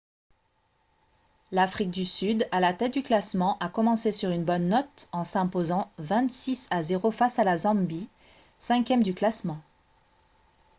l'afrique 1.51 1.91
du 1.91 2.07
sud 2.07 2.47
à 2.51 2.59
la 2.59 2.73
tête 2.73 2.91
du 2.91 3.03
classement 3.03 3.59
a 3.59 3.69
commencé 3.69 4.11
sur 4.11 4.31
une 4.31 4.43
bonne 4.43 4.67
note 4.67 5.07
en 5.11 5.23
s'imposant 5.23 5.91
26 5.99 6.67
à 6.71 6.81
0 6.81 7.11
face 7.11 7.37
à 7.37 7.43
la 7.43 7.59
zambie 7.59 8.09
5e 8.59 9.03
du 9.03 9.13
classement 9.13 9.61